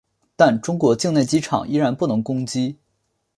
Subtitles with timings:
[0.35, 2.75] 但中国境内机场依然不能攻击。